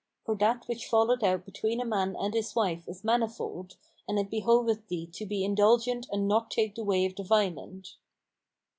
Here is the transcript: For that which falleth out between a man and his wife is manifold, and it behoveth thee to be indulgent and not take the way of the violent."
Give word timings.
For 0.25 0.33
that 0.37 0.67
which 0.67 0.87
falleth 0.87 1.21
out 1.21 1.45
between 1.45 1.79
a 1.79 1.85
man 1.85 2.15
and 2.15 2.33
his 2.33 2.55
wife 2.55 2.87
is 2.87 3.03
manifold, 3.03 3.77
and 4.07 4.17
it 4.17 4.31
behoveth 4.31 4.87
thee 4.87 5.05
to 5.13 5.27
be 5.27 5.43
indulgent 5.45 6.07
and 6.11 6.27
not 6.27 6.49
take 6.49 6.73
the 6.73 6.83
way 6.83 7.05
of 7.05 7.15
the 7.15 7.23
violent." 7.23 7.97